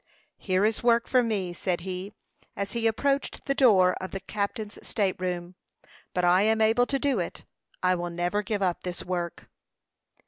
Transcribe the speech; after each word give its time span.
"Here 0.39 0.65
is 0.65 0.81
work 0.81 1.07
for 1.07 1.21
me," 1.21 1.53
said 1.53 1.81
he, 1.81 2.11
as 2.55 2.71
he 2.71 2.87
approached 2.87 3.45
the 3.45 3.53
door 3.53 3.93
of 4.01 4.09
the 4.09 4.19
captain's 4.19 4.79
state 4.81 5.15
room. 5.19 5.53
"But 6.15 6.25
I 6.25 6.41
am 6.41 6.59
able 6.59 6.87
to 6.87 6.97
do 6.97 7.19
it. 7.19 7.45
I 7.83 7.93
will 7.93 8.09
never 8.09 8.41
give 8.41 8.63
up 8.63 8.81
this 8.81 9.05
work." 9.05 9.47